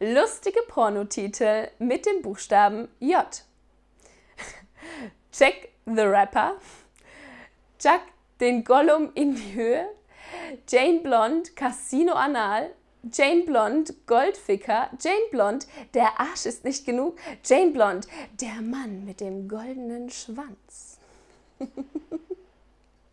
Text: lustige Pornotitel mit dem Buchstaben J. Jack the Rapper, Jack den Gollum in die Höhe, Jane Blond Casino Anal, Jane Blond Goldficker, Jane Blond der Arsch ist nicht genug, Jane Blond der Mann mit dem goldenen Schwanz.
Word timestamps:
lustige 0.00 0.60
Pornotitel 0.66 1.68
mit 1.78 2.06
dem 2.06 2.22
Buchstaben 2.22 2.88
J. 3.00 3.22
Jack 5.32 5.68
the 5.84 6.00
Rapper, 6.00 6.54
Jack 7.78 8.00
den 8.40 8.64
Gollum 8.64 9.10
in 9.14 9.34
die 9.34 9.54
Höhe, 9.54 9.86
Jane 10.66 11.00
Blond 11.00 11.54
Casino 11.54 12.14
Anal, 12.14 12.70
Jane 13.12 13.42
Blond 13.42 14.06
Goldficker, 14.06 14.88
Jane 14.98 15.28
Blond 15.30 15.66
der 15.92 16.18
Arsch 16.18 16.46
ist 16.46 16.64
nicht 16.64 16.86
genug, 16.86 17.18
Jane 17.44 17.72
Blond 17.72 18.08
der 18.40 18.62
Mann 18.62 19.04
mit 19.04 19.20
dem 19.20 19.48
goldenen 19.48 20.08
Schwanz. 20.08 20.98